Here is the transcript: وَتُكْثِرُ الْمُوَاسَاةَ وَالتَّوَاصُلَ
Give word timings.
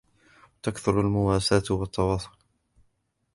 وَتُكْثِرُ 0.65 0.99
الْمُوَاسَاةَ 1.01 1.63
وَالتَّوَاصُلَ 1.71 2.31